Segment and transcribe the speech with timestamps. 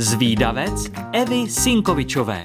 [0.00, 2.44] Zvídavec Evy Sinkovičové.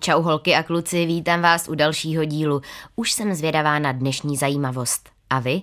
[0.00, 2.60] Čau holky a kluci, vítám vás u dalšího dílu.
[2.96, 5.10] Už jsem zvědavá na dnešní zajímavost.
[5.30, 5.62] A vy?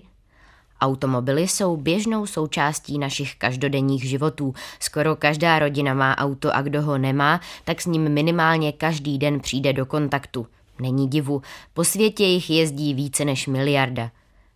[0.82, 4.54] Automobily jsou běžnou součástí našich každodenních životů.
[4.80, 9.39] Skoro každá rodina má auto a kdo ho nemá, tak s ním minimálně každý den
[9.39, 10.48] přijde do kontaktu.
[10.80, 11.42] Není divu,
[11.73, 14.12] po světě jich jezdí více než miliarda.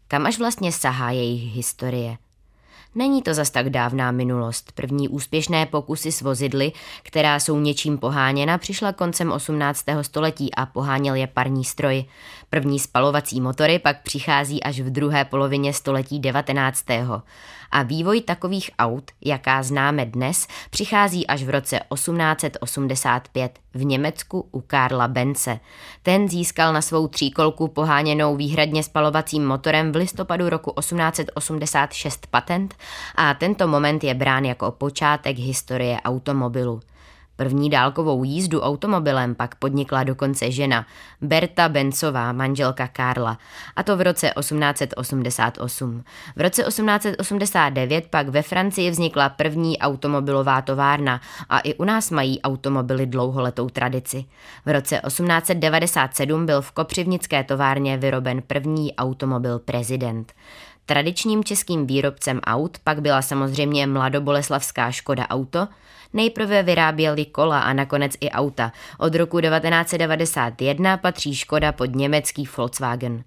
[0.08, 2.18] Kam až vlastně sahá jejich historie?
[2.98, 4.72] Není to zas tak dávná minulost.
[4.72, 6.72] První úspěšné pokusy s vozidly,
[7.03, 9.86] která jsou něčím poháněna, přišla koncem 18.
[10.02, 12.05] století a poháněl je parní stroj.
[12.50, 16.86] První spalovací motory pak přichází až v druhé polovině století 19.
[17.72, 24.62] A vývoj takových aut, jaká známe dnes, přichází až v roce 1885 v Německu u
[24.62, 25.59] Karla Bence.
[26.03, 32.75] Ten získal na svou tříkolku poháněnou výhradně spalovacím motorem v listopadu roku 1886 patent
[33.16, 36.81] a tento moment je brán jako počátek historie automobilu.
[37.36, 40.86] První dálkovou jízdu automobilem pak podnikla dokonce žena,
[41.22, 43.38] Berta Bencová, manželka Karla,
[43.75, 46.03] a to v roce 1888.
[46.36, 52.42] V roce 1889 pak ve Francii vznikla první automobilová továrna a i u nás mají
[52.42, 54.25] automobily dlouholetou tradici.
[54.66, 60.33] V roce 1897 byl v Kopřivnické továrně vyroben první automobil prezident.
[60.86, 65.67] Tradičním českým výrobcem aut pak byla samozřejmě mladoboleslavská Škoda Auto,
[66.14, 66.64] nejprve
[67.26, 68.72] kola a nakonec i auta.
[68.98, 73.23] Od roku 1991 patří Škoda pod německý Volkswagen.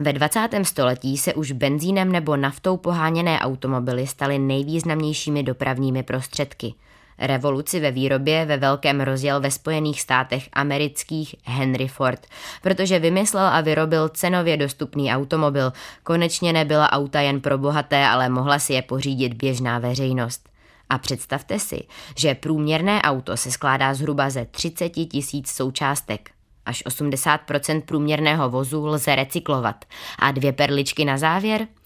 [0.00, 0.48] Ve 20.
[0.62, 6.74] století se už benzínem nebo naftou poháněné automobily staly nejvýznamnějšími dopravními prostředky–
[7.18, 12.26] Revoluci ve výrobě ve velkém rozjel ve Spojených státech amerických Henry Ford,
[12.62, 15.72] protože vymyslel a vyrobil cenově dostupný automobil.
[16.02, 20.48] Konečně nebyla auta jen pro bohaté, ale mohla si je pořídit běžná veřejnost.
[20.90, 21.86] A představte si,
[22.16, 26.30] že průměrné auto se skládá zhruba ze 30 tisíc součástek.
[26.66, 29.84] Až 80% průměrného vozu lze recyklovat.
[30.18, 31.66] A dvě perličky na závěr–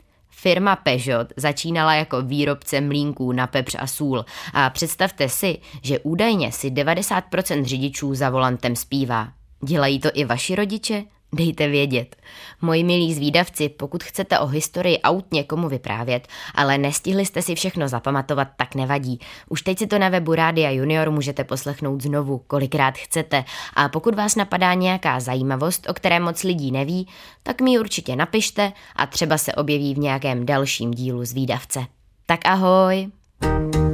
[0.42, 6.52] Firma Peugeot začínala jako výrobce mlínků na pepř a sůl a představte si, že údajně
[6.52, 9.28] si 90% řidičů za volantem zpívá.
[9.64, 11.04] Dělají to i vaši rodiče?
[11.34, 12.16] Dejte vědět.
[12.60, 17.88] Moji milí zvídavci, pokud chcete o historii aut někomu vyprávět, ale nestihli jste si všechno
[17.88, 19.20] zapamatovat, tak nevadí.
[19.48, 23.44] Už teď si to na webu Rádia Junior můžete poslechnout znovu, kolikrát chcete.
[23.74, 27.08] A pokud vás napadá nějaká zajímavost, o které moc lidí neví,
[27.42, 31.86] tak mi určitě napište a třeba se objeví v nějakém dalším dílu zvídavce.
[32.26, 33.08] Tak ahoj!
[33.42, 33.91] thank you